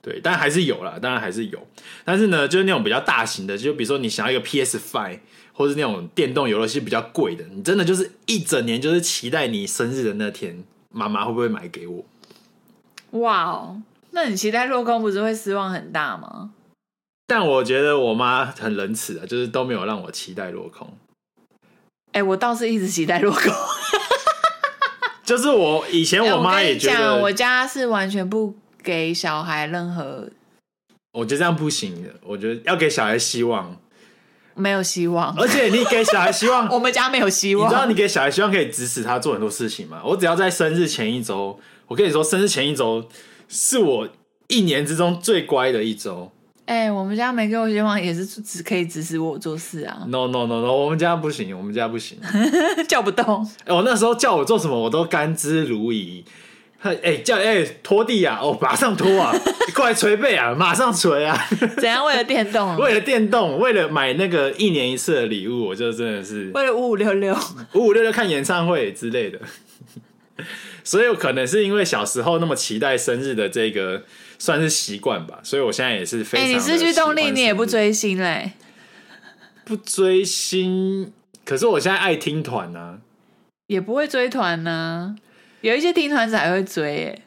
[0.00, 1.68] 对，但还是有啦，当然还是有。
[2.02, 5.18] 但是呢，就是那种比较大型的，就比如说你想要一个 PS Five，
[5.52, 12.06] 或是那种电动游乐器比较贵的，你真的就是一整年就是期待你生日的那天，妈妈会不会买给我？
[13.20, 16.52] 哇哦，那你期待落空，不是会失望很大吗？
[17.26, 20.90] 但我觉得我妈很仁慈啊，就是都没有让我期待落空。
[22.16, 23.52] 哎、欸，我倒是一直期待落空。
[25.22, 28.56] 就是我以前我妈也觉得、欸，我，我家是完全不。
[28.82, 30.28] 给小孩任何，
[31.12, 32.08] 我觉得这样不行的。
[32.22, 33.76] 我觉得要给小孩希望，
[34.54, 35.34] 没有希望。
[35.36, 37.66] 而且你给小孩希望， 我们家没有希望。
[37.66, 40.00] 你知道，你给小孩希望可以指使他做很多事情吗？
[40.04, 41.58] 我只要在生日前一周，
[41.88, 43.08] 我跟你说，生日前一周
[43.48, 44.08] 是我
[44.46, 46.30] 一年之中最乖的一周。
[46.66, 50.02] 哎、欸，我们家没给我希望，也是只可以指使我做事啊。
[50.08, 52.18] No no no no，我们家不行，我们家不行，
[52.88, 53.44] 叫不动。
[53.60, 56.22] 哎、欸，我那时候叫我做什么，我都甘之如饴。
[56.82, 58.38] 哎、欸，叫哎拖地啊！
[58.40, 59.34] 哦，马上拖啊！
[59.74, 60.54] 过来捶背啊！
[60.54, 61.36] 马上捶啊！
[61.78, 62.04] 怎样？
[62.04, 62.76] 为了电动？
[62.76, 63.58] 为了电动？
[63.58, 67.36] 为了买那个一年一次的礼物，我就真的是为了五五六六，
[67.74, 69.40] 五五六六看演唱会之类的。
[70.84, 74.04] 所以，可能是因为小时候那么期待生日的这个
[74.38, 75.40] 算是习惯吧。
[75.42, 76.46] 所以我现在也是非常。
[76.46, 78.52] 哎、欸，你失去动力，你也不追星嘞？
[79.64, 81.12] 不追星，
[81.44, 82.98] 可是我现在爱听团呢、啊，
[83.66, 85.16] 也不会追团呢、啊。
[85.62, 87.22] 有一些听团仔还会追耶，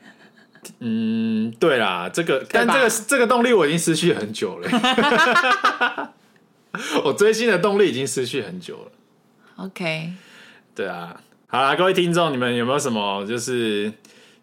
[0.79, 6.13] 嗯，对啦，这个，但这个这个动力我已经失去很久了，
[7.03, 8.91] 我追星的动力已经失去很久了。
[9.57, 10.13] OK，
[10.73, 13.91] 对啊，好啦，各位听众，你们有没有什么就是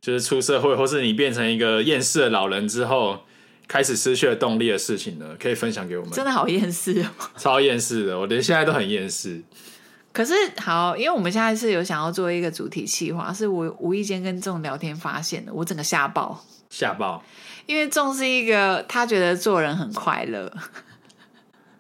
[0.07, 3.25] 就是出社会，或是你变成一个厌世的老人之后，
[3.67, 5.37] 开始失去了动力的事情呢？
[5.37, 6.13] 可以分享给我们。
[6.13, 9.43] 真的好厌世哦， 超厌世的，我连现在都很厌世。
[10.13, 16.41] 可是好，因为我们现在是有想要做一个主题企划，是我无意间跟众聊天发现的，我整个吓爆，
[16.71, 17.21] 吓爆，
[17.67, 20.49] 因为众是一个他觉得做人很快乐，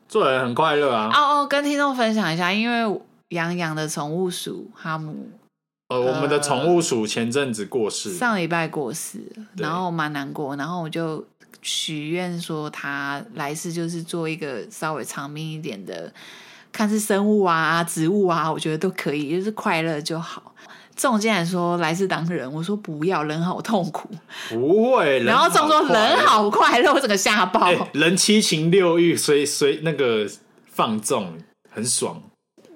[0.09, 1.12] 做人很快乐啊！
[1.14, 5.31] 哦哦，跟听众分享一下，因为洋洋的宠物鼠哈姆，
[5.89, 9.20] 呃，我们的宠物鼠前阵子过世，上礼拜过世，
[9.57, 11.24] 然后蛮难过，然后我就
[11.62, 16.12] 许愿说他来世就是做一个稍微长命一点的。
[16.72, 20.53] 看是生物啊、植物啊，我觉得都可以，就是快乐就好。
[20.95, 24.11] 仲竟然说来世当人，我说不要，人好痛苦。
[24.51, 27.66] 不会，然后仲说人好快乐，我整个吓爆。
[27.68, 30.28] 欸，人七情六欲，随随那个
[30.66, 31.39] 放纵，
[31.70, 32.22] 很爽。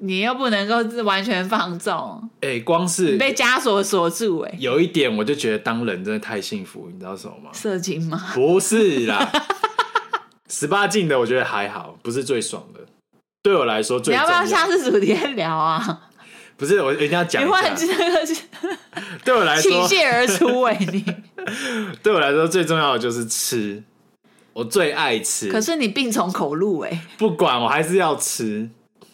[0.01, 2.29] 你又不能够完全放纵。
[2.41, 7.51] 哎、欸，光是被枷锁锁住，哎，有一点我就觉得当人真的太幸福，你知道什么吗？
[7.53, 8.33] 色情吗？
[8.35, 9.31] 不是啦，
[10.49, 12.81] 十八禁的我觉得还好，不是最爽的。
[13.43, 16.01] 对我来说最，你要不要下次主题聊啊？
[16.57, 17.43] 不是，我一定要讲。
[17.43, 18.37] 你忘记那个是？
[19.25, 20.79] 对我来说，倾泻而出哎！
[20.93, 21.05] 你
[22.03, 23.83] 对我来说最重要的就是吃，
[24.53, 25.51] 我最爱吃。
[25.51, 27.07] 可是你病从口入哎！
[27.17, 28.69] 不管，我还是要吃。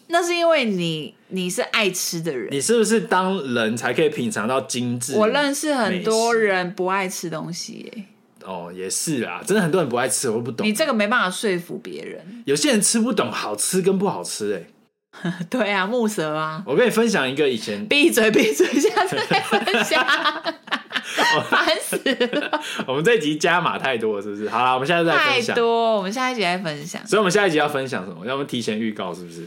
[0.07, 5.15] 那是因为你你是爱吃的人，你是不是当人才可以品尝到精致？
[5.15, 8.05] 我认识很多人不爱吃东西哎。
[8.45, 10.65] 哦，也是啦，真的很多人不爱吃，我不懂。
[10.65, 12.43] 你这个没办法说服别人。
[12.45, 15.33] 有些人吃不懂好吃跟不好吃，哎。
[15.49, 16.63] 对啊，木蛇啊。
[16.65, 17.85] 我跟你分享一个以前。
[17.87, 20.01] 闭嘴，闭嘴，下次再分享。
[21.49, 22.61] 烦死了。
[22.85, 24.47] 我们这一集加码太多了，是不是？
[24.47, 25.55] 好了，我们下次再分享。
[25.55, 27.05] 太多，我们下一集再分享。
[27.05, 28.25] 所以，我们下一集要分享什么？
[28.25, 29.45] 要不提前预告，是不是？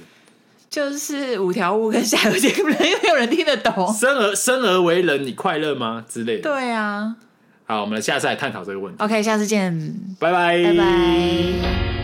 [0.70, 3.92] 就是五条悟跟夏油杰，可能没有人听得懂。
[3.92, 6.04] 生而生而为人，你快乐吗？
[6.08, 6.42] 之类的。
[6.42, 7.16] 对啊。
[7.66, 9.02] 好，我们下次来探讨这个问题。
[9.02, 11.99] OK，下次见，拜拜，拜拜。